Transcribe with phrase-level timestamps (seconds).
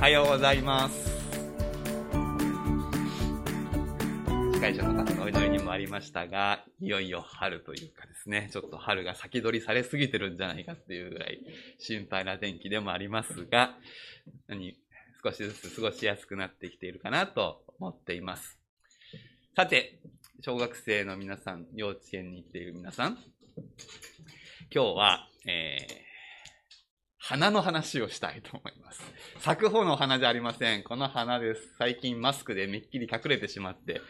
[0.00, 1.10] はようございます。
[4.54, 11.40] 司会者の方のお祈りにもありましたが、いよいよ春というかですね、ちょっと春が先取りされすぎてるんじゃないかっていうぐらい
[11.78, 13.76] 心配な天気でもありますが、
[14.48, 14.74] 何
[15.22, 18.58] 少しずつ過ごしやすくなってきているかなと思っています。
[19.54, 20.00] さて、
[20.40, 23.18] 小学生の皆さん、幼稚園に行っている皆さん、
[24.74, 26.09] 今日は、えー、
[27.22, 29.02] 花の話をしたいと思います。
[29.40, 30.82] 咲く方の花じゃありません。
[30.82, 31.74] この花です。
[31.78, 34.00] 最近マスクでめっきり隠れてしまって、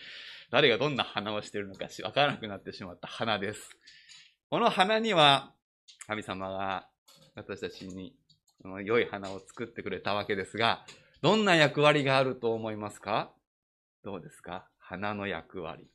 [0.51, 3.77] 誰がどんな花をしているのかわからなくなってしまった花です。
[4.49, 5.53] この花には、
[6.07, 6.89] 神様が
[7.35, 8.15] 私たちに
[8.85, 10.87] 良い花を作ってくれたわけですが、
[11.21, 13.33] どんな役割があると思いますか？
[14.05, 14.67] どうですか？
[14.79, 15.91] 花の役割。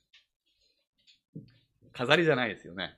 [1.93, 2.97] 飾りじゃないですよね。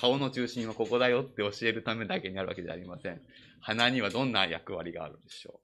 [0.00, 3.20] 顔の中心はここだよって教えるためだけにあるわけじゃありません。
[3.60, 5.60] 鼻にはどんな役割があるでしょ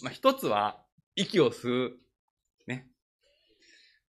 [0.00, 0.04] う。
[0.04, 0.82] まあ、一つは、
[1.16, 1.98] 息を吸う。
[2.66, 2.88] ね。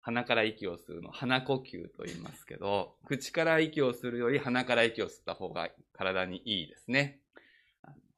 [0.00, 7.20] 鼻から息を吸うの、鼻呼吸と言いますけど、口から息をするより鼻から息を吸った方が体にいいですね。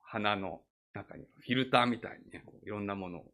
[0.00, 3.33] 鼻の中にフィルターみたいにね、いろんなものを、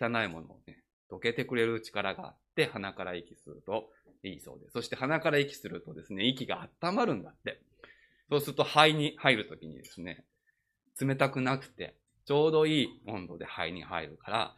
[0.00, 3.90] 汚いものをね、溶けてくれる力があって、鼻から息すると
[4.22, 4.72] いいそうです。
[4.72, 7.60] そして鼻から息するとですね、息が温まるんだって。
[8.30, 10.24] そうすると肺に入るときにですね、
[11.00, 14.56] 冷たくなくて、ちょうどいい温度で肺に入るから、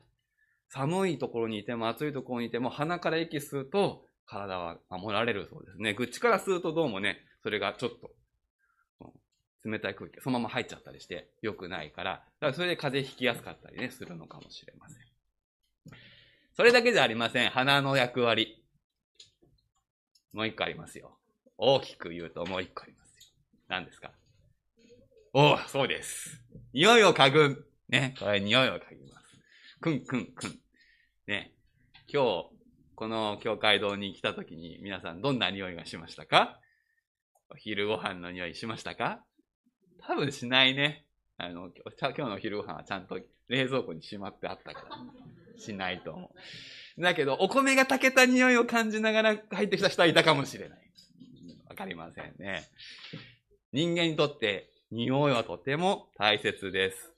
[0.69, 5.95] 寒いところにいても暑いところにいても鼻から息吸うと体は守られるそうですね。
[5.95, 8.11] 口から吸うとどうもね、それがちょっと
[9.65, 14.99] 冷たい空気がそのまま入っちゃったりして良くないから、だからそれで風邪ひきやすかったりね、するのかもしれません。
[16.57, 17.51] それだけじゃありません。
[17.51, 18.64] 鼻の役割。
[20.35, 21.17] もう一個ありますよ。
[21.57, 23.33] 大きく言うともう一個ありますよ。
[23.69, 24.11] 何ですか？
[25.33, 26.43] おお、そうです。
[26.73, 27.67] 匂いを嗅ぐ。
[27.89, 28.15] ね。
[28.19, 29.39] これ匂いを嗅ぎます。
[29.81, 30.59] くんくんくん。
[31.29, 31.53] ね。
[32.13, 32.51] 今日、
[32.97, 36.59] この教会堂に来た時に皆さんどんな匂いがしましたか？
[37.51, 39.25] お昼ご飯の匂いしましたか？
[40.01, 41.07] 多分しないね。
[41.37, 41.71] あの、
[42.01, 46.31] 今日のお昼ご飯はちゃんと冷蔵庫にしまってあったから、しないと思う。
[46.99, 50.79] だけど、お米が炊けた匂いを感じながら入ってきた人はいたかもしれない。
[51.69, 52.69] わかりませんね。
[53.73, 57.11] 人間にとって匂いはとても大切です。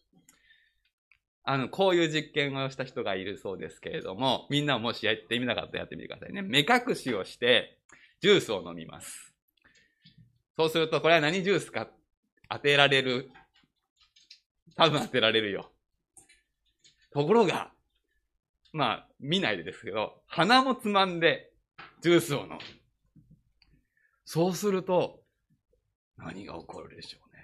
[1.44, 6.42] あの、こういう実験をした人がいるそうですけれども、みんなもしやってみなかったらやってみてくださいね。
[6.42, 7.78] 目隠しをして、
[8.20, 9.34] ジュースを飲みます。
[10.56, 11.42] そうすると、これは何？
[11.42, 11.86] ジュースか
[12.48, 13.30] 当てられる？
[14.74, 15.70] 多分当てられるよ。
[17.12, 17.70] ところが、
[18.72, 21.52] まあ、見ないでですけど、鼻もつまんで、
[22.02, 22.58] ジュースを飲む。
[24.24, 25.22] そうすると、
[26.18, 27.42] 何が起こるでしょうね。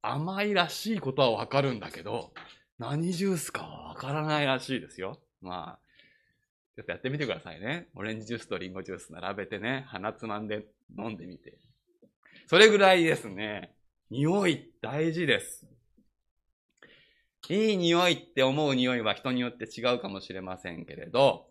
[0.00, 2.32] 甘いらしいことはわかるんだけど、
[2.78, 5.20] 何ジュースかはわからないらしいですよ。
[5.40, 5.82] まあ、
[6.74, 7.88] ちょっとやってみてくださいね。
[7.94, 10.66] オレンジジュースとリンゴジュース並べてね、鼻つまんで
[10.98, 11.58] 飲んでみて。
[12.46, 13.74] それぐらいですね。
[14.10, 15.71] 匂い大事です。
[17.48, 21.46] いい匂いって思う匂いは人によって違うかもしれませんけれど、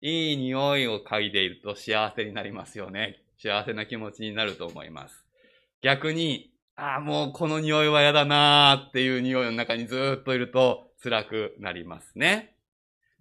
[0.00, 3.22] いい匂いを嗅いでいると幸せになりますよね。
[3.38, 5.24] 幸せな気持ちになると思います。
[5.82, 12.56] 逆に、ああ、もうこの匂いは嫌だなーっていう匂いの中にずっといると辛くなりますね。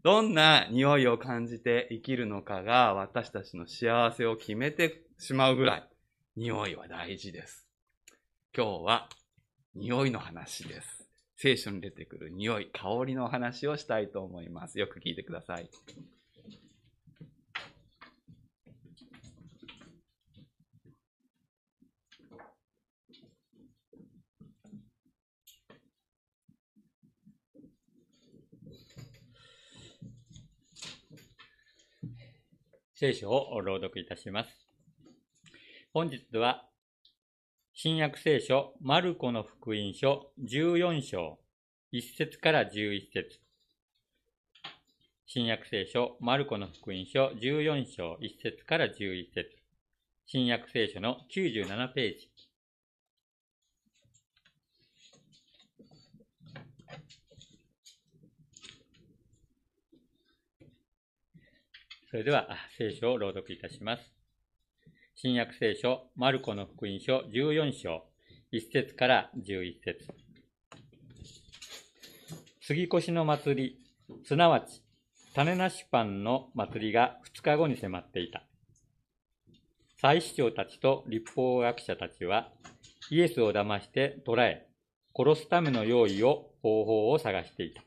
[0.04, 5.90] どんな匂いを感じて生きるのかが私たちの幸せを決めてしまうぐらい、
[6.36, 7.66] 匂いは大事です。
[8.56, 9.10] 今日は
[9.74, 11.05] 匂いの話です。
[11.38, 14.80] 聖書に出てくる匂い、香りの話をしたいと思います。
[14.80, 15.70] よく聞いてください。
[32.98, 34.70] 聖書を朗読いたします。
[35.94, 36.70] 本日は、
[37.86, 41.38] 新約聖書、マルコの福音書14章、
[41.94, 43.40] 1節から11節
[45.28, 49.52] 新約聖書、マルコの福音書14章、1節から11節
[50.26, 52.32] 新約聖書の97ページ。
[62.10, 62.48] それでは、
[62.80, 64.15] 聖書を朗読いたします。
[65.18, 68.04] 新約聖書、マルコの福音書14章、
[68.52, 70.06] 1節から11節
[72.60, 73.80] 杉越の祭り、
[74.26, 74.84] すなわち、
[75.34, 78.44] 種なしパンの祭りが2日後に迫っていた。
[80.02, 82.52] 祭司長たちと立法学者たちは、
[83.10, 84.68] イエスを騙して捕らえ、
[85.18, 87.84] 殺すための用意を、方法を探していた。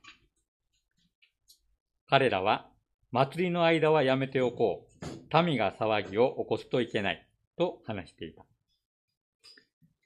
[2.09, 2.71] 彼らは、
[3.13, 4.88] 祭りの間はやめておこう。
[5.33, 7.29] 民が騒ぎを起こすといけない。
[7.59, 8.45] と話していた。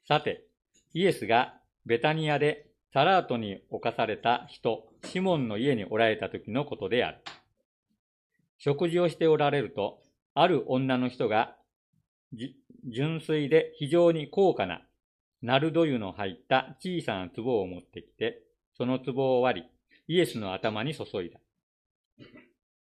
[0.08, 0.46] さて、
[0.94, 1.54] イエスが
[1.86, 7.18] ベタニアでサラートに侵された人、シモンの家におられた時のことである。
[8.58, 10.00] 食事をしておられると、
[10.34, 11.56] ある女の人が、
[12.90, 14.82] 純粋で非常に高価な
[15.42, 18.42] ナルド油の入った小さな壺を持ってきて、
[18.76, 19.62] その壺を割
[20.08, 21.40] り、イエスの頭に注いだ。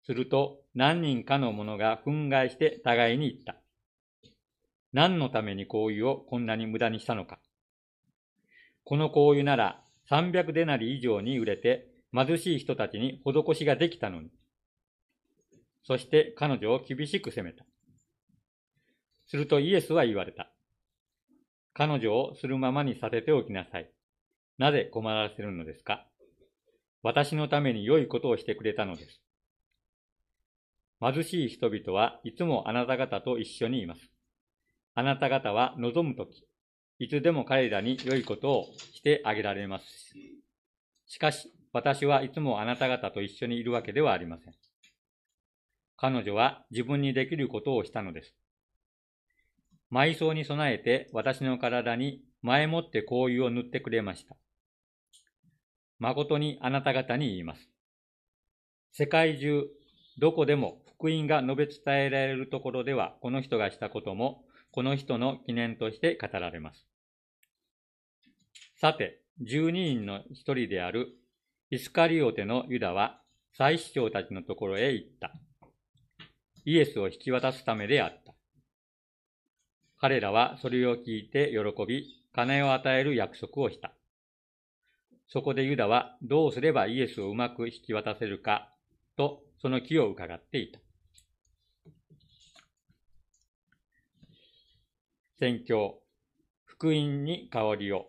[0.04, 3.56] すると、何人かの者が憤慨して互いに言った。
[4.92, 7.38] 何のために香油をこんなに無駄にしたのか。
[8.84, 14.30] この香油なら300デナリ以上に売れて貧しい人たちに施しができたのに。
[15.84, 17.64] そして彼女を厳しく責めた。
[19.28, 20.50] するとイエスは言われた。
[21.72, 23.90] 彼女をするままにさせておきなさい。
[24.58, 26.06] なぜ困らせるのですか？
[27.02, 29.22] 私のために良いことをしてくれたのです。
[31.02, 34.12] 貧しい人々はいつもあなた方と一緒にいます。
[34.94, 36.46] あなた方は望むとき、
[37.00, 39.84] いつでも彼らに良いことをしてあげられます。
[41.06, 44.54] しかし、私はいつもあなた方と一緒にいるわけではありません。
[45.96, 48.36] 彼女は自分にできることをしたのです。
[49.90, 54.36] 埋葬に備えて私の体に前もって香油を塗ってくれました。
[55.98, 57.68] 誠にあなた方に言います。
[58.92, 59.64] 世界中、
[60.18, 66.86] どこでも福音が述べ伝えられるところでは、この人がしたことも、この人の記念として語られます。
[68.80, 71.08] さて、十二人の一人である
[71.70, 73.20] イスカリオテのユダは、
[73.58, 75.32] 祭司長たちのところへ行った。
[76.64, 78.32] イエスを引き渡すためであった。
[79.98, 83.92] 彼らはそれを聞いて喜び、金を与える約束をした。
[85.26, 88.72] そこでユダはどうすればイエスをうまく引き渡せるか
[89.16, 90.81] とその気を伺っていた。
[95.42, 95.98] 宣教、
[96.64, 98.06] 福音に香りを、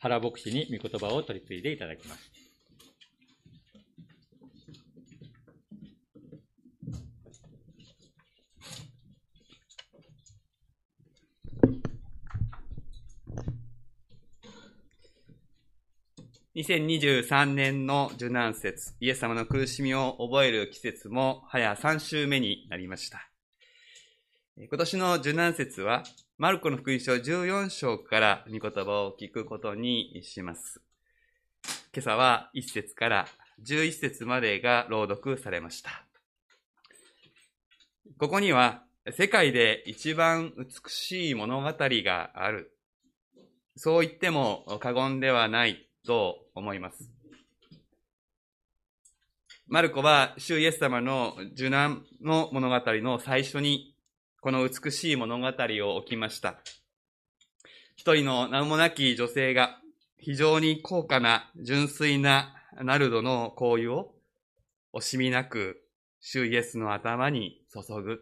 [0.00, 2.30] 原牧師に御言葉を取り継いでいただきます。
[16.54, 23.31] 2023年の受難節、イエス様の苦しみを覚える季節も早3週目になりました。
[24.68, 26.04] 今年の受難節は、
[26.38, 30.80] マルコの福音書14章から御言葉を聞くことにします。
[31.92, 33.26] 今朝は1節から
[33.64, 36.06] 11節までが朗読されました。
[38.18, 42.76] ここには、世界で一番美しい物語がある。
[43.74, 47.10] そう言っても過言ではないと思います。
[49.66, 53.91] マルコは、主イエス様の受難の物語の最初に、
[54.42, 56.58] この美しい物語を置きました。
[57.94, 59.78] 一人の名もなき女性が、
[60.18, 62.52] 非常に高価な純粋な
[62.82, 64.14] ナルドの香油を
[64.94, 65.84] 惜しみなく
[66.20, 68.20] 主イエスの頭に注ぐ。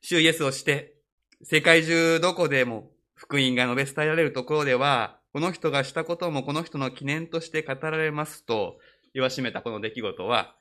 [0.00, 0.96] 主イエスをして、
[1.44, 8.80] 世界中どこでも福音が述べ伝えられるところでは、この人がしたこともこの人の記念として語られますと
[9.14, 10.56] 言わしめたこの出来事は、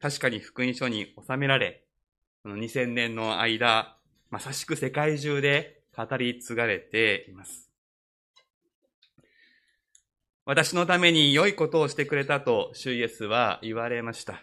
[0.00, 1.84] 確かに福音書に収められ、
[2.42, 3.98] この2000年の間、
[4.30, 7.70] まさしく世界中で語り継がれています。
[10.46, 14.42] 私のために良いことをしてくれたと、主イエスは言われました。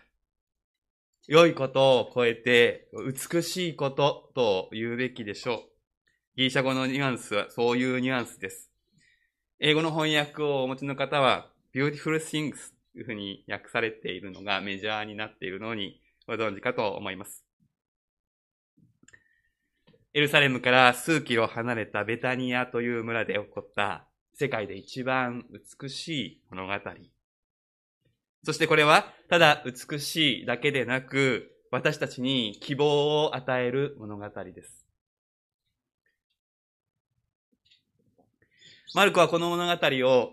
[1.27, 5.59] 良いことを超えて、美しいことと言うべきでしょう。
[6.35, 8.69] ギリシャ語のニュアンスはそういうニュアンスです。
[9.59, 17.46] 英語の翻訳をお持ちの方は、beautiful things というふうに訳されているのがメジャーになっているのにご存知かと思います。
[20.17, 25.45] エルサレムから数キロ離れたベタニアという村で起こった世界で一番
[25.79, 26.73] 美しい物語。
[28.43, 34.87] そしてこれはただ美しいだけでなく私たちに希望を与える物語です。
[38.95, 40.31] マルコはこの物語を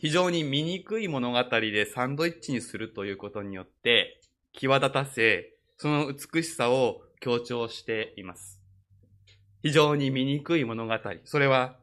[0.00, 4.20] 非常に醜い物語でサンドイッチにするということによって
[4.54, 8.57] 際立たせ、その美しさを強調しています。
[9.62, 10.94] 非常に醜い物語。
[11.24, 11.76] それは、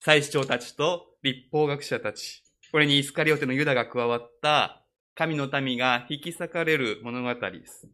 [0.00, 4.84] 祭司長たちと立法学者たち、これにイスカリオテのユダが加わった
[5.14, 7.88] 神の民が引き裂かれる物語です。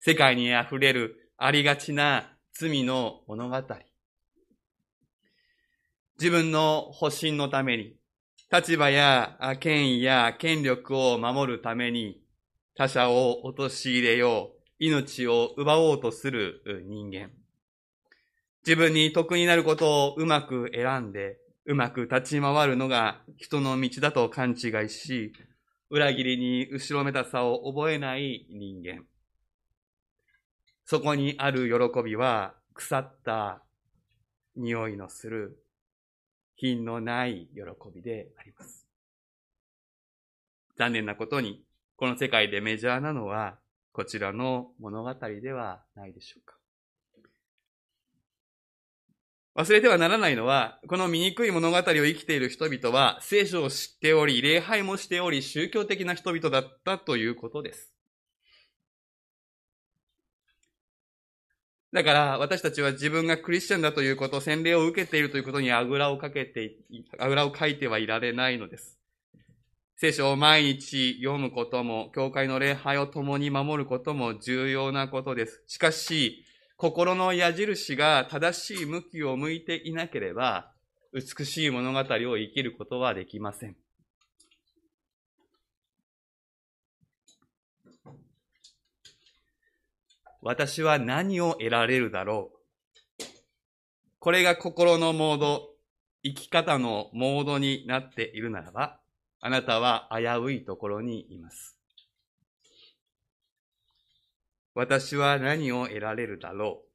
[0.00, 3.62] 世界に溢れるありがちな罪の物語。
[6.18, 7.96] 自分の保身のために、
[8.52, 12.22] 立場や権威や権力を守るために、
[12.74, 17.30] 他者を陥れよう、命を奪おうとする人間。
[18.66, 25.32] 自分に得になることをうまく選んで、うまく立ち回るのが人の道だと勘違いし、
[25.88, 29.04] 裏切りに後ろめたさを覚えない人間。
[30.84, 33.62] そこにある喜びは腐った
[34.56, 35.62] 匂いのする
[36.56, 37.60] 品のない喜
[37.94, 38.86] びであります。
[40.76, 41.64] 残念なことに、
[41.96, 43.58] この世界でメジャーなのは
[43.92, 46.59] こちらの物語ではないでしょうか。
[49.60, 57.92] 忘れてはならないのは、この醜い物語を生きている人々は、聖書を知っており、礼拝もしており、宗教的な人々だったということです。
[61.92, 66.76] だから、私たちは自分がクリスチャンだということ、洗礼を受けているということにあぐらをかけて、
[67.18, 68.98] あぐらをかいてはいられないのです。
[69.96, 75.62] 聖書を毎日読むことも、教会の礼拝を共に守ることも重要なことです。
[75.66, 76.46] しかし、
[76.80, 80.72] 心の矢印が正しい向きを向いていなければ、
[81.12, 82.04] 美しい物語を
[82.38, 83.76] 生きることはできません。
[90.40, 92.50] 私は何を得られるだろ
[93.18, 93.24] う。
[94.18, 95.68] これが心のモード、
[96.22, 99.00] 生き方のモードになっているならば、
[99.40, 101.79] あなたは危ういところにいます。
[104.74, 106.90] 私は何を得られるだろう。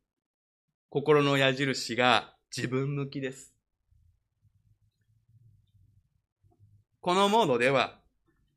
[0.89, 3.53] 心の矢印が自分向きです。
[7.01, 7.99] このモードでは、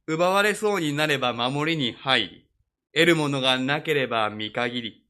[0.07, 2.49] 奪われそうになれば守りに入り、
[2.95, 5.07] 得るものがなければ見限り、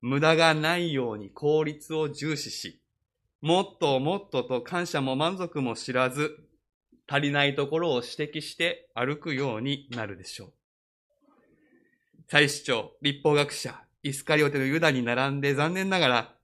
[0.00, 2.82] 無駄がないように効率を重視し、
[3.40, 6.36] もっともっとと感謝も満足も知らず、
[7.08, 10.61] 足りないところを指摘して歩くようになるでしょう。
[12.32, 16.34] 祭司長、立法学者、イスカリオテのユダに並んで残念ながら、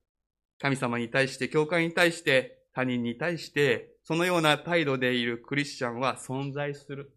[0.60, 7.16] 神様に対して、教会に対して、他人に対して、そのような態度でいるクリスチャンは存在する。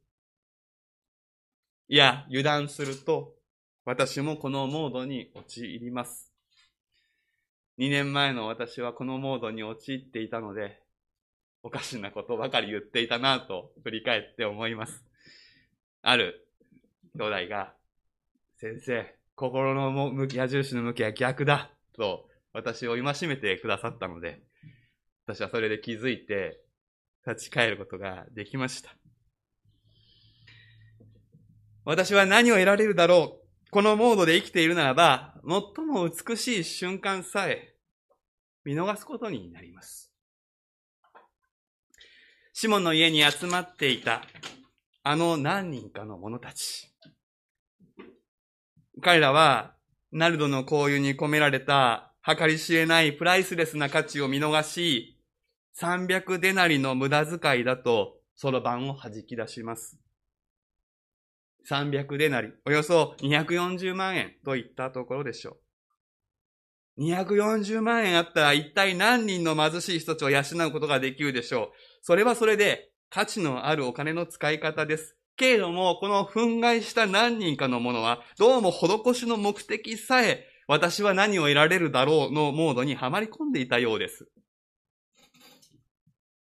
[1.90, 3.36] いや、油断すると、
[3.84, 6.32] 私もこのモードに陥ります。
[7.78, 10.82] 2年前の私はこのモードに陥っていたので、
[11.62, 15.04] おかしなことばかり言っていたなと振り返って思います。
[16.04, 16.48] ある
[17.18, 17.74] 兄弟が
[18.62, 24.44] 先生、心の向き、矢印の向きは逆だと私を戒めてくださったので、
[25.26, 26.62] 私はそれで気づいて
[27.26, 28.96] 立ち返ることができました。
[31.86, 37.74] 私は何を得られるだろうこのモードで生きているならば、最も美しい瞬間さえ
[38.64, 40.14] 見逃すことになります。
[42.54, 44.22] シモンの家に集まっていた
[45.02, 46.91] あの何人かの者たち。
[49.02, 49.74] 彼らは、
[50.12, 55.18] ナルドの交友に込められた計り知れないプライスレスな価値を見逃し、
[55.80, 59.98] 300デナリの無駄遣いだと、そろばんを弾き出します。
[61.70, 65.58] 300デナリ、およそ240万円といったところでしょ
[66.98, 67.04] う。
[67.04, 71.70] 240万円あったら一体何人の貧しい人たちを養うことができるでしょう。
[72.02, 75.16] それはそれで価値のあるお金の使い方です。
[75.36, 84.30] けれども、この憤慨した何人かの者は、どうも施しの目的さえ、私は何を得られるだろうのモードにはまり込んでいたようです。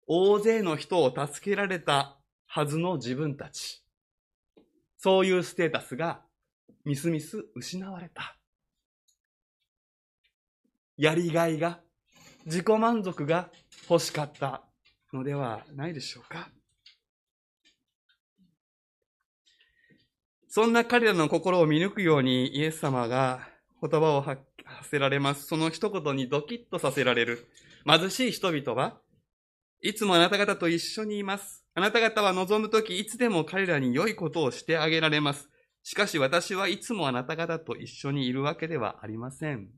[0.08, 3.84] 大勢の人を助けられたはずの自分たち。
[4.98, 6.22] そういうステータスが、
[6.86, 8.38] みすみす失われた。
[10.98, 11.82] やりがいが、
[12.46, 13.50] 自己満足が
[13.90, 14.64] 欲しかった
[15.14, 16.50] のではないでしょうか。
[20.58, 23.48] そんな彼らの心を見抜くようにイエス様が
[23.80, 24.42] 言葉を発
[24.90, 25.46] せられます。
[25.46, 27.48] その一言にドキッとさせられる。
[27.86, 28.98] 貧しい人々は
[29.84, 31.64] いつもあなた方と一緒にいます。
[31.76, 35.48] あなた方は望むときいつでも彼らに良いことをしてあげられます。
[35.84, 39.70] しかし私はいつもあなた方と一緒にいるわけではありません。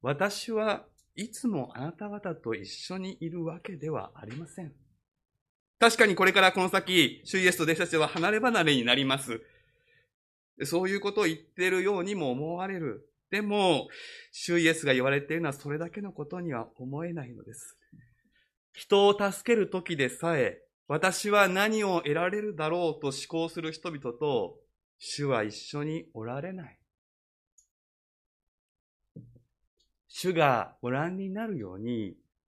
[0.00, 0.84] 私は
[1.16, 4.72] いつもあなた方と一緒にいるわけではありません。
[5.82, 9.42] 確かにこれからこの先、主イエスと弟子たちは離れ離れになります。
[10.62, 13.10] そういうことを言っているようにも思われる。
[13.32, 13.88] でも、
[14.30, 17.76] 主イエスが言われているのはそれだけのことには思えないのです。
[18.72, 24.60] 人を助ける時でさえ、私は何を得られるだろうと思考する人々と、
[24.98, 26.78] 主は一緒におられない。
[30.06, 32.14] 主がご覧になるように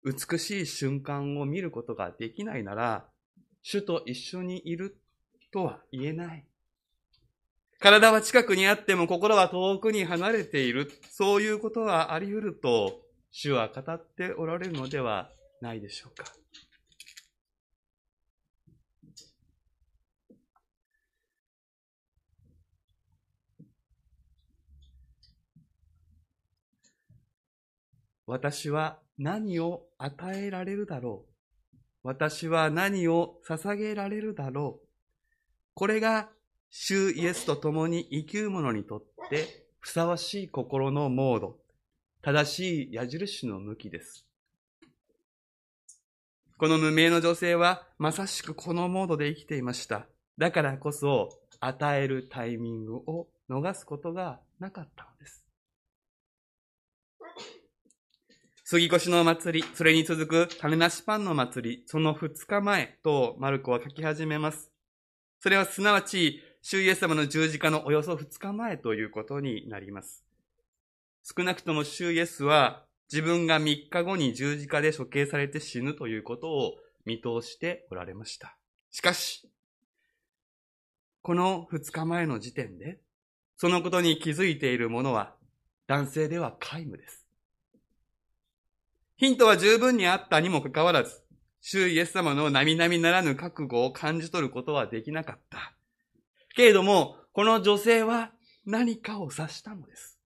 [0.05, 3.12] 美しい瞬間を見ることができないなら、
[3.63, 4.97] 主と一緒にいる
[5.53, 6.45] とは言えない。
[7.79, 10.91] 体は近くにあっても心は遠くに離れている。
[11.11, 13.01] そういうことはあり得ると、
[13.31, 16.25] 主は語っておられるのではないでしょうか。
[28.27, 31.32] 私は何を与えられるだろう。
[32.03, 34.89] 私は何を捧げられるだろう。
[35.75, 36.29] これが、
[36.71, 41.59] 主イエスと共に生きる者にとってふさわしい心のモード、
[42.23, 44.27] 正しい矢印の向きです。
[46.57, 50.07] この無名の女性はまさしくこのモードで生きていました。
[50.39, 51.29] だからこそ
[51.61, 55.45] 与えるタイミングを逃すことがなかったのです。
[58.65, 64.71] 杉越の祭り、それに続く種なしパンの祭り、その二日前とマルコは書き始めます。
[65.41, 70.25] それはすなわち、主イエス様の十字架のおよそ二日前ということになります。
[71.25, 78.57] 少なくとも主イエスは自分が三日後に十字架で処刑されて死ぬということを見通しておられました。
[78.93, 79.51] しかし、
[81.23, 83.01] この二日前の時点で、
[83.57, 85.35] そのことに気づいている者は
[85.89, 87.22] 男性では皆無です。
[89.23, 91.23] ヒントは十分にあったにもかかわらず、
[91.61, 95.77] 主イエス様の並々ならぬ覚悟を感じ取ることはできなかった。
[96.57, 98.33] けれども、この女性は
[98.67, 100.19] 何かを指したのです。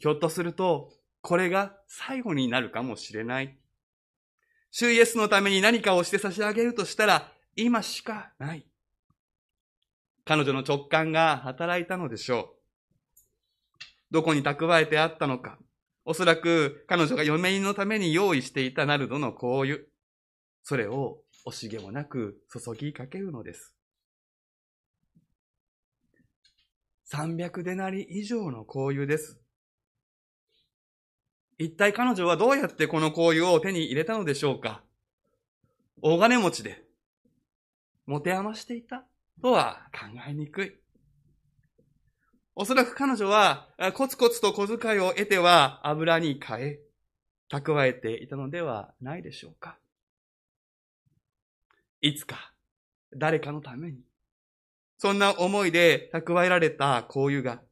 [0.00, 3.56] ひょっとすると、これが最後になるかもしれない。
[4.72, 8.66] 主イエスのために何かをして差し上げるとしたら、今しかない。
[10.24, 12.56] 彼女の直感が働いたのでしょ
[13.70, 13.76] う。
[14.10, 15.60] どこに蓄えてあったのか、
[16.04, 19.78] おそらく彼女が嫁のために用意していたナルドの香油。
[20.64, 23.74] それを惜しげもなく注ぎかけるのです。
[27.12, 29.38] 300デナリ以上の香油です。
[31.58, 34.82] 一体彼女はどうやってこの香油を手に入れたのでしょうか？
[36.00, 36.82] 大金持ちで、
[38.06, 39.04] 持て余していた
[39.40, 40.81] とは考えにくい。
[42.54, 46.80] おそらく彼女は、コツコツと小遣いを得ては油に変え、
[47.50, 49.78] 蓄えていたのではないでしょうか。
[52.02, 52.52] いつか、
[53.16, 54.00] 誰かのために、
[54.98, 57.62] そんな思いで蓄えられた香油が、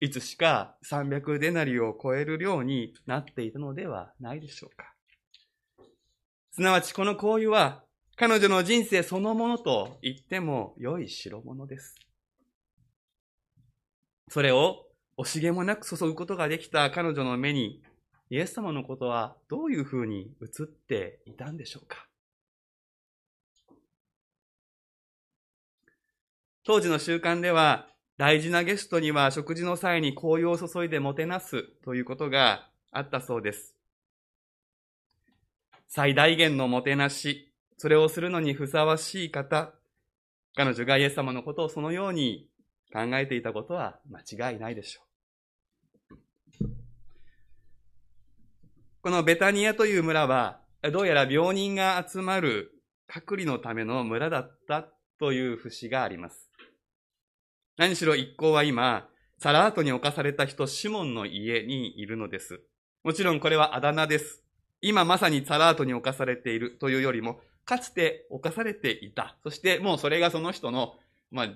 [0.00, 4.94] いつしか300デナリを超える量になっていたのではないでしょうか。
[6.52, 7.82] すなわちこの香油は、
[8.14, 11.96] 彼女の人生そのものと言っても良い代物です。
[14.32, 14.86] それを
[15.18, 17.82] 惜しげもなく注ぐことができた彼女の目に、
[18.30, 22.06] イエス様のことはどういうふうに映っていたんでしょうか
[26.64, 33.76] 当時の習慣では、大事なゲストには食事の際に紅葉を注いでもてなすということがあったそうです。
[35.88, 39.74] 最大限のもてなし、それをするのにふさわしい方、
[40.54, 42.48] 彼女がイエス様のことをそのように
[42.92, 45.12] 考えていたことは間違いないでしょう。
[49.00, 50.60] このベタニアという村は、
[50.92, 52.70] どうやら病人が集まる
[53.08, 54.86] 隔離のための村だった
[55.18, 56.50] という節があります。
[57.76, 62.60] 何しろ一行は今、サラートに侵された人、シモンの家にいるのです。
[63.02, 64.44] もちろんこれはあだ名です。
[64.80, 69.36] 今まさにサラートに侵されているというよりも、かつて侵されていた。
[69.42, 70.94] そしてもうそれがその人の、
[71.32, 71.48] まあ、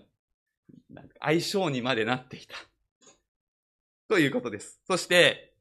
[1.20, 2.54] 相性にまでなっていた。
[4.08, 4.80] ということです。
[4.86, 5.54] そして、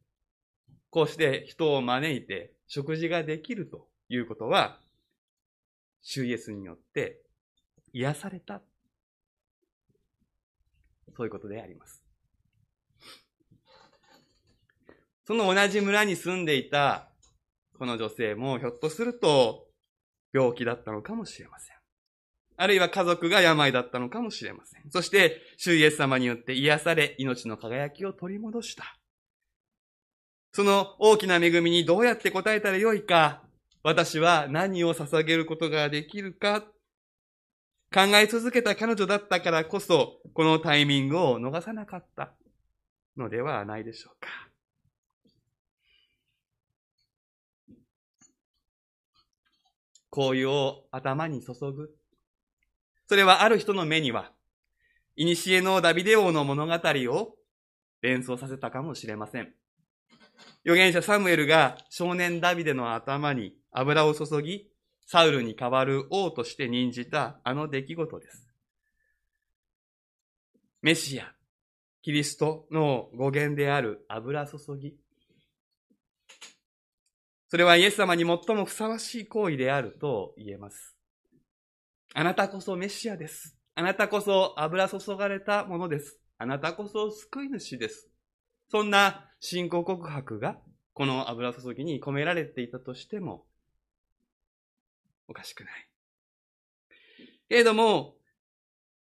[0.90, 4.80] こうして人を招いて食事ができるということは、
[6.02, 7.22] 主イエスによって
[7.94, 8.62] 癒された。
[11.16, 12.04] そういうことであります。
[15.26, 17.10] その同じ村に住んでいた
[17.78, 19.68] この女性もひょっとすると
[20.34, 21.75] 病気だったのかもしれません。
[22.58, 24.90] あるいは家族が病だったのかもしれません。
[24.90, 28.98] そして、主イエス様によって癒され、命の輝きを取り戻した。
[30.54, 33.44] その大きな恵みにどうやって答えたらよいか、
[33.84, 36.62] 私は何を捧げることができるか、
[37.94, 42.34] 考え続けた彼女だったからこそ、このタイミングを逃さなかった
[43.18, 44.28] のではないでしょうか。
[50.10, 51.94] 紅葉を頭に注ぐ。
[53.08, 54.32] それはある人の目には、
[55.16, 57.36] 古のダビデ王の物語を
[58.02, 59.54] 連想させたかもしれません。
[60.66, 64.68] 預言者サムエルが少年ダビデの頭に油を注ぎ、
[65.06, 68.48] サウルに代わる王として任じたあの出来事です。
[70.82, 71.32] メシア、
[72.02, 74.96] キリストの語源である油注ぎ。
[77.48, 80.95] それはイエス様に最もふさわしい行為であると言えます。
[82.18, 83.58] あなたこそメシアです。
[83.76, 86.18] あなたこそ油注がれたものです。
[86.38, 88.10] あなたこそ救い主です。
[88.72, 90.58] そんな信仰告白が
[90.94, 93.44] この油注ぎに込められていたとしても
[95.28, 95.90] おかしくない。
[97.50, 98.16] けれども、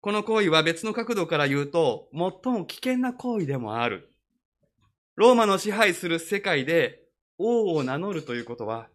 [0.01, 4.15] この行為は別の角度から言うと、最も危険な行為でもある。
[5.15, 7.03] ローマの支配する世界で
[7.37, 8.89] 王を名乗るということは、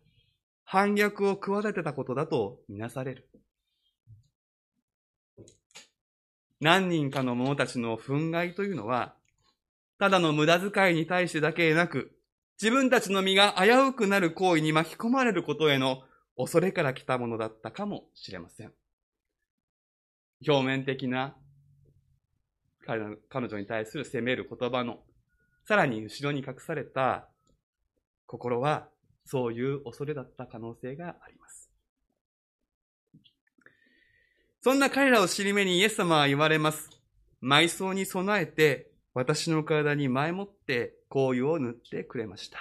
[0.64, 3.30] 反逆を企てたことだとみなされる。
[6.60, 9.16] 何人かの者たちの憤慨というのは、
[9.98, 12.12] ただの無駄遣いに対してだけでなく、
[12.62, 16.04] 自分たちの身が危うくなる行為に巻き込まれることへの
[16.38, 18.74] 恐れから来たものだったかもしれません。
[20.48, 21.36] 表面的な
[22.86, 25.00] 彼女に対する責める言葉の、
[25.66, 27.28] さらに後ろに隠された
[28.26, 28.90] 心は、
[29.26, 31.49] そういう恐れだった可能性があります。
[34.62, 36.90] そんな彼らを尻目にイエス様は言われます。
[37.42, 42.58] 埋葬に備えて、私の体に前もって香油を塗ってくれました。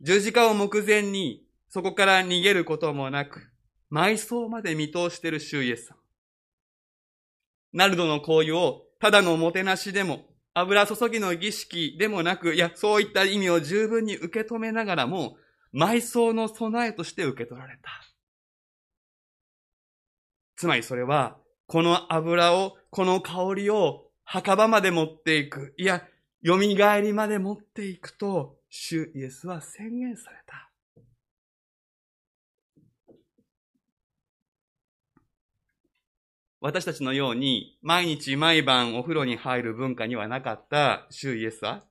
[0.00, 3.50] 十字架を目前に、そこから逃げることもなく、
[3.90, 5.96] 埋葬まで見通している主イエス様。
[7.72, 15.36] ナルドの香油をただのもてなしでも、油注ぎの儀式でもなく、いや、そういった意味を十分に受け止めながらも、
[15.74, 18.07] 埋葬の備えとして受け取られた。
[20.58, 21.36] つまりそれは、
[21.68, 25.72] この油を、この香りを墓場まで持っていく。
[25.78, 26.02] いや、
[26.44, 30.72] 蘇りまで持っていくと、主イエスは宣言された。
[36.60, 41.84] 私たちのように毎日毎晩お風呂に入る文化にはなかった主イエスは、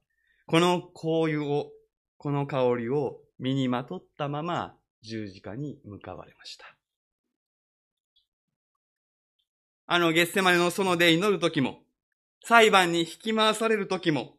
[0.46, 1.72] この香油を、
[2.18, 6.77] この香りを身にまとったまま十字架に向かわれました。
[9.88, 11.80] あの、ゲッセマネの園で祈るときも、
[12.44, 14.36] 裁判に引き回されるときも、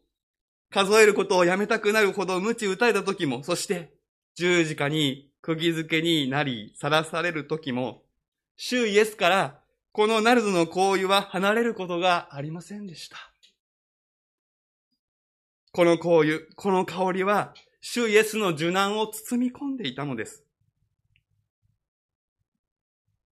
[0.70, 3.92] 数えることをやめたくなるほど鞭打たれたときも、そして
[4.34, 8.02] 十字架に釘付けになり、さらされるときも、
[8.56, 9.60] 主イエスから
[9.92, 13.16] このナルドの香油は離れることがありませんでした。
[15.72, 20.44] この香油、この香りは、主イエスの受難を包み込んでいたのです。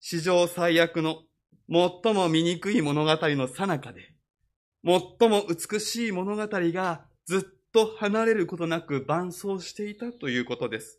[0.01, 1.23] 史上最悪の、
[1.71, 4.13] 最も醜い物語の最中で、
[4.85, 10.99] 最も美しい物語がずっと離れることなく伴走していたということです。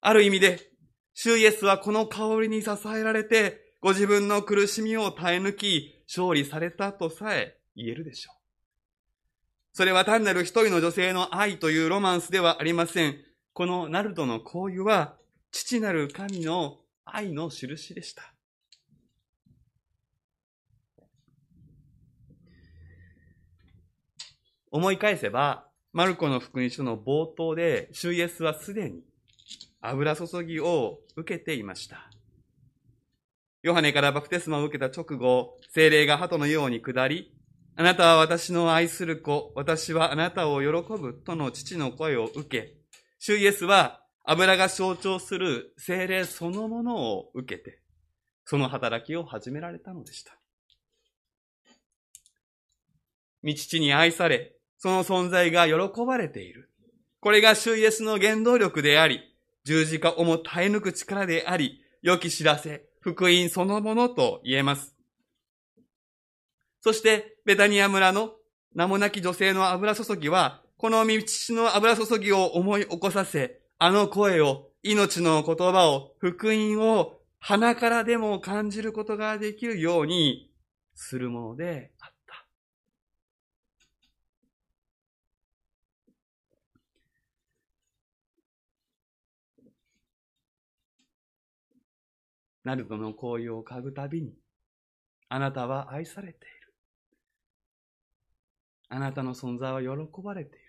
[0.00, 0.70] ある意味で、
[1.12, 8.38] 主イエスはこの香りに支えられて、ご自分の苦しみを耐え抜き、勝利されたとさえ言えるでしょう。
[9.74, 13.16] それは単なる一人の女性の愛というロマンスではありません。
[13.52, 15.16] このナルドの香油は、
[15.50, 18.32] 父なる神の愛の印でした。
[24.70, 29.02] 思い返せば、マルコの福音書の冒頭で、主イエスはすでに
[29.80, 32.10] 油注ぎを受けていました。
[33.62, 37.34] ヨハネからバプテスマを受けた直後、精霊が鳩のように下り、
[37.76, 40.68] あなたは私の愛する子、私はあなたを喜
[41.00, 42.74] ぶとの父の声を受け、
[43.18, 47.80] 主イエスは油が象徴する精霊そのものを受けて、
[48.44, 50.38] その働きを始められたのでした。
[53.44, 56.70] 御父に愛され、その存在が喜ばれている。
[57.20, 59.20] これが主イエスの原動力であり、
[59.64, 64.94] 十字架をも耐え抜く力であり、良き知らせ、福音そのものと言えます。
[66.80, 68.32] そして、ベタニア村の
[68.74, 71.22] 名もなき女性の油注ぎは、この道
[71.54, 80.50] の油注ぎを思い起こさせ、あの声を、命の言葉を、福音を鼻からでも感じることができるように
[80.94, 81.92] するもので
[92.68, 94.34] ナルドの香油を嗅ぐたびに、
[95.30, 96.74] あなたは愛されている。
[98.90, 99.88] あなたの存在は喜
[100.22, 100.64] ばれている。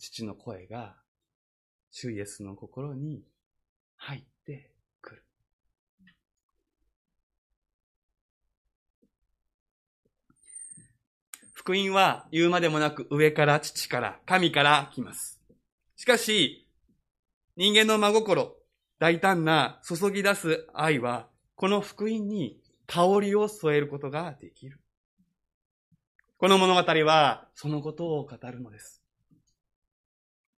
[0.00, 0.96] 父の声が、
[1.92, 3.22] 主イエスの心に
[3.94, 5.24] 入ってくる。
[11.52, 15.40] 福音は言うまでもなく上から父から神から来ます。
[15.94, 16.68] しかし、
[17.56, 18.63] 人間の真心、
[18.98, 24.80] 大胆な注ぎ出す愛は、この福音に香りを添えることができる。
[26.36, 29.02] この物語はそのことを語るのです。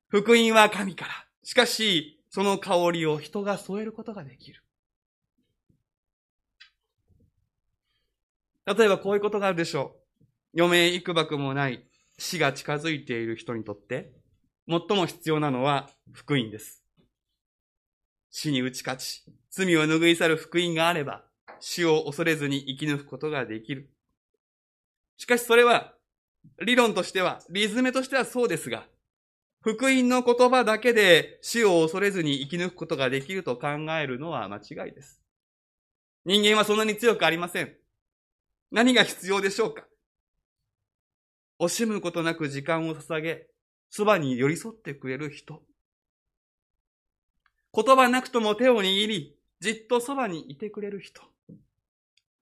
[0.09, 1.11] 福音は神から。
[1.42, 4.62] しかし、その香りを人が添えることができる。
[8.66, 9.97] 例えばこういうことがあるでしょ
[10.55, 10.62] う。
[10.62, 11.87] 余命幾ばくもない
[12.18, 14.12] 死が近づいている人にとって、
[14.68, 16.84] 最も必要なのは福音です。
[18.37, 21.25] 死に打ち勝ち、罪を拭い去る福音があれば、
[21.61, 23.94] 死を恐れずに生き抜くことができる。
[25.16, 25.94] しかしそれは、
[26.61, 28.88] 理論としては、リズムとしてはそうですが、
[29.62, 35.23] 福音の言葉だけで死を恐れずに生き抜くことができると考えるのは間違いです。
[36.25, 37.73] 人間はそんなに強くありません。
[38.73, 39.85] 何が必要でしょうか？
[41.61, 43.47] 惜しむことなく時間を捧げ、
[43.90, 45.62] そばに寄り添ってくれる人。
[47.74, 51.22] 言葉なくとも手を握り、じっとそばにいてくれる人。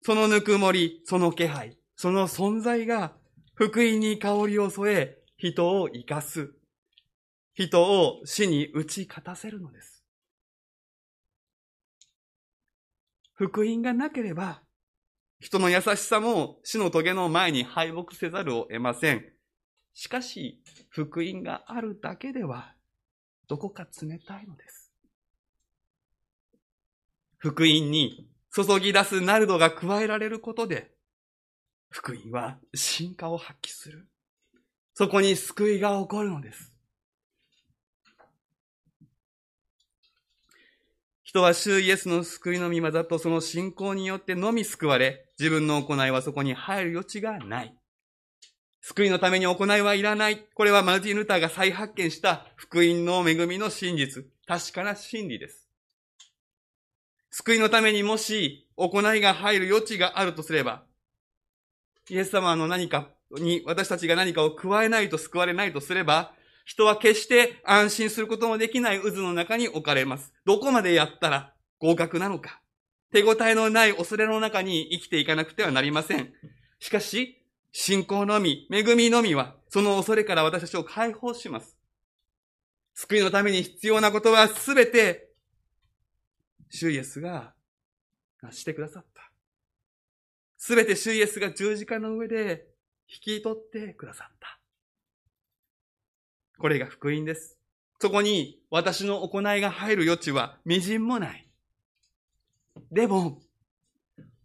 [0.01, 3.13] そのぬくもり、その気配、その存在が、
[3.53, 6.53] 福音に香りを添え、人を生かす。
[7.53, 10.03] 人を死に打ち勝たせるのです。
[13.33, 14.62] 福音がなければ、
[15.39, 19.25] 人の優しさも死の棘の前に敗北せざるを得ません。
[19.93, 22.73] しかし、福音があるだけでは、
[23.47, 24.83] どこか冷たいのです。
[27.43, 28.25] 福音に
[28.56, 30.91] 注ぎ出すナルドが加えられることで、
[31.89, 34.08] 福音は進化を発揮する。
[34.93, 36.71] そこに救いが起こるのです。
[41.21, 47.75] 人は主イエスの救いの御業とその信仰によってのみ救われ、自分の行いはそこに入る余地がない。
[48.79, 50.45] 救いのために行いはいらない。
[50.53, 55.62] これはマルティン・ルターが再発見した福音の恵みの真実、確かな真理です。
[57.36, 60.84] 救いのためにもし行いが入る余地があるとすれば、
[62.08, 70.32] イエス様の何かに私たちが何かを加えないと救われないとすれば、人は決して安心することのできない渦の中に置かれます。
[70.46, 72.62] どこまでやったら合格なのか。
[73.12, 76.32] 手応えのない恐れの中に生きていかなくてはなりません。
[76.78, 77.41] しかし、
[77.72, 81.76] 信仰のみ、恵みのみは、その恐れから私たちを解放します。
[82.93, 85.33] 救いのために必要なことはすべて、
[86.73, 87.53] 主イエスが
[88.51, 89.31] してくださった。
[90.57, 92.65] すべて主イエスが十字架の上で
[93.07, 94.59] 引き取ってくださった。
[96.57, 97.59] これが福音です。
[97.99, 101.47] そこに私の行いが入る余地は微塵もない。
[102.91, 103.39] でも、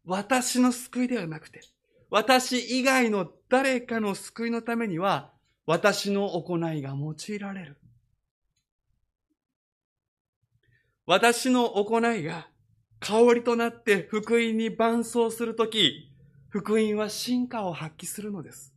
[0.05, 1.63] 私の救いではなくて、
[2.11, 5.33] 私以外の誰かの救いのためには、
[5.67, 7.79] 私の行いが用いられる。
[11.11, 12.49] 私の行いが
[13.01, 16.13] 香りとなって福音に伴走するとき、
[16.51, 18.75] 福音は進化を発揮するのです。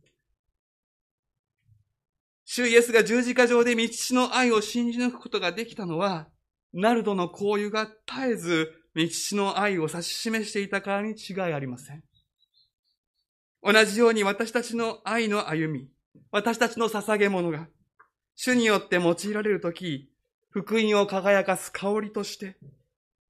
[2.46, 6.26] 主イエスが十字架上で道の愛を信じ抜くことができたのは、
[6.72, 12.02] ナルドの香油が絶えず道の愛を指し示していたからに違いありません。
[13.62, 15.90] 同じように私たちの愛の歩み、
[16.30, 17.68] 私たちの捧げ物が、
[18.36, 20.11] 主によって用いられるとき、
[20.52, 22.56] 福音を輝かす香りとして、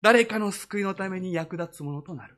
[0.02, 2.36] 誰かの救いのために役立つものとなる。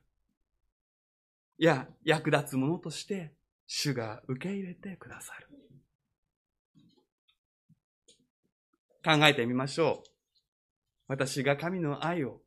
[1.59, 3.33] いや、役立つものとして、
[3.67, 5.49] 主が受け入れてくださる。
[9.03, 10.11] 考えてみましょう。
[11.09, 12.43] 私が神の愛を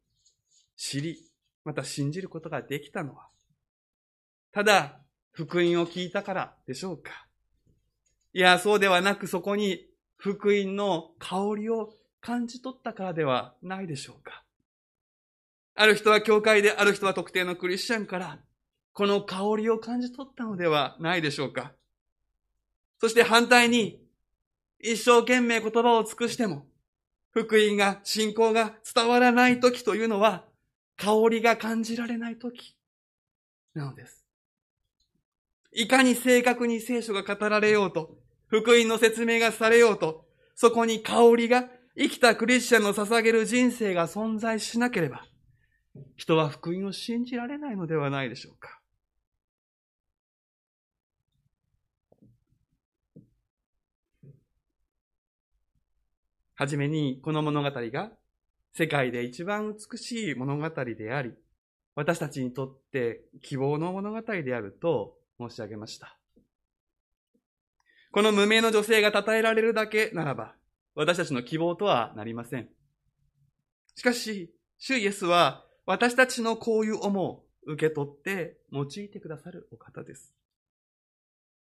[0.75, 1.17] 知り、
[1.65, 3.29] また信じることができたのは、
[4.51, 4.99] ただ、
[5.31, 7.27] 福音を聞いたからでしょうか
[8.33, 14.43] いや、そうではなくそこに福音の香りを感じ取ったからではないでしょうか
[15.75, 18.39] ある人は教会で、ある人は特定のクリスチャンから、
[18.93, 21.71] この香りを感じ取ったのではないでしょうか
[22.99, 24.01] そして反対に、
[24.79, 26.65] 一生懸命言葉を尽くしても、
[27.29, 30.45] 福音が、信仰が伝わらない時というのは、
[30.97, 32.75] 香りが感じられない時
[33.75, 34.25] なのです。
[35.71, 40.25] いかに正確に聖書が語られようと、福音の説明がされようと、
[40.55, 41.69] そこに香りが
[41.99, 45.25] 生きたクリスチャンの捧げる人生が存在しなければ、
[46.15, 48.79] 人は福音を信じられないのではないでしょうか。
[56.53, 58.11] はじめに、この物語が
[58.73, 61.33] 世界で一番美しい物語であり、
[61.95, 66.15] 私たちにとって希望の物語であると申し上げました。
[68.11, 70.53] この無名の女性が称えられるだけならば、
[70.97, 72.67] 私たちの希望とはなりません。
[73.95, 80.33] しかし、主イエスは私たちのこういう思を受け取って用いてくださるお方です。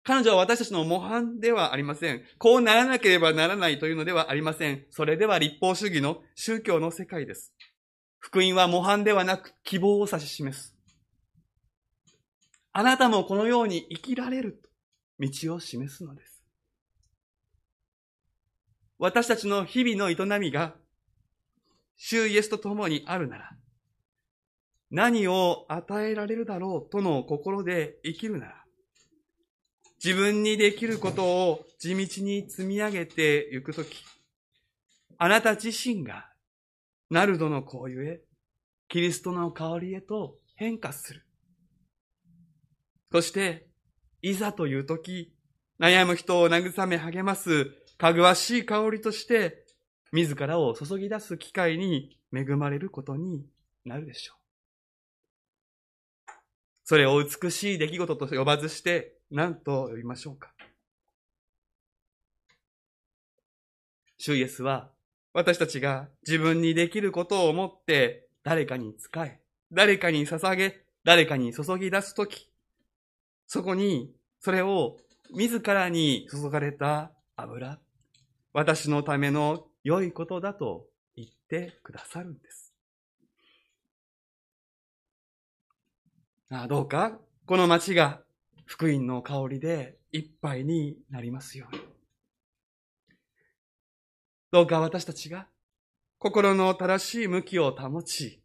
[0.04, 2.22] 彼女は私たちの模範ではありません。
[2.38, 4.86] こうならなければならないというのではありません。
[4.90, 7.52] それでは立法主義の宗教の世界です。
[8.20, 10.76] 福音は模範ではなく希望を指し示す。
[12.72, 14.70] あなたもこのように生きられると
[15.18, 16.37] 道を示すのです。
[18.98, 20.74] 私たちの日々の営みが、
[21.96, 23.50] 主イエスと共にあるなら、
[24.90, 28.64] 何を与えられるだろうとの心で生きるなら、
[30.02, 34.04] 自分にできることを地道に積み上げていくとき、
[35.16, 36.26] あなた自身が、
[37.10, 38.20] ナルドの香油へ、
[38.88, 41.24] キリストの香りへと変化する。
[43.12, 43.68] そして、
[44.22, 45.32] いざというとき、
[45.80, 49.66] 悩む人を慰め励ます、かぐわしい香りとして、
[50.12, 53.44] 自らを注ぎ出す機会に恵まれることに
[53.84, 54.38] なるでしょう。
[56.84, 60.54] それを美しい出来事と呼ばずして、何と呼びましょうか。
[64.16, 64.90] 主イエスは、
[65.34, 72.48] 私たちが自分にできることを思って誰かに仕え、誰かに捧げ、誰かに注ぎ出すとき、
[73.46, 74.96] そこに、それを
[75.30, 77.78] 自らに注がれた油、
[78.52, 82.74] 私のための良いことだと言ってくださるんです。
[86.50, 88.22] ああどうか、この町が
[88.64, 91.82] 福音の香りでいっぱいになりますように。
[94.50, 95.46] どうか私たちが
[96.18, 98.42] 心の正しい向きを保ち、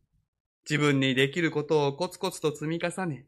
[0.69, 3.25] 自分にできることをコツコツと積み重ね、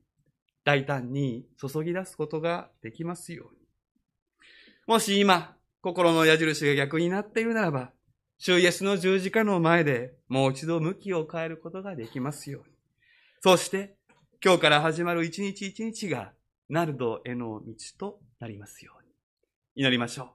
[0.65, 3.59] 大胆に注ぎ出すことができますように。
[4.87, 7.91] もし今、心の矢印が逆になっているならば、
[8.39, 12.75] 主イエスの十字架の前でもう一度向きを変えることができますように。
[13.43, 13.95] そして、
[14.43, 16.33] 今日から始まる一日一日が
[16.69, 19.83] ナルドへの道となりますように。
[19.83, 20.29] 祈りましょう。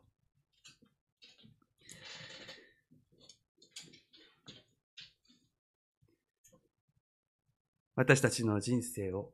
[7.96, 9.32] 私たちの人生を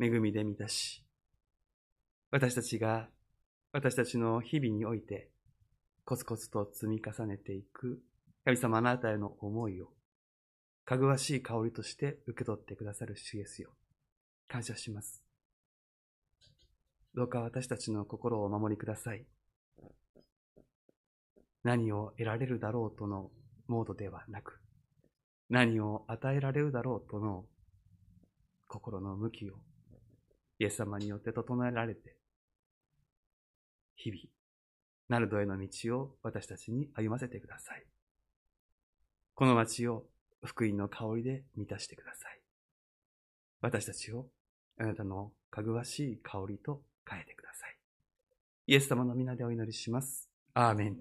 [0.00, 1.04] 恵みで満たし、
[2.30, 3.10] 私たちが
[3.72, 5.30] 私たちの日々において
[6.04, 8.00] コツコツと積み重ねていく
[8.44, 9.88] 神様あなたへの思いを
[10.88, 13.72] かぐわしい香りとして受け取ってくださる主イエスよ。
[14.48, 15.22] 感謝します。
[17.14, 19.26] どうか私たちの心をお守りください。
[21.62, 23.30] 何を得られるだろうとの
[23.66, 24.62] モードではなく、
[25.50, 27.44] 何を与えられるだろうとの
[28.66, 29.56] 心の向きを
[30.58, 32.16] イエス様によって整えられて、
[33.98, 34.20] 日々、
[35.08, 37.84] ナルドへの道を私たちに歩ませてください。
[39.34, 40.04] この街を
[40.44, 42.40] 福音の香りで満たしてください。
[43.60, 44.26] 私たちを
[44.78, 46.80] あなたのかぐわしい香りと
[47.10, 47.76] 変えてください。
[48.68, 50.30] イエス様の皆でお祈りします。
[50.54, 50.96] アーメン。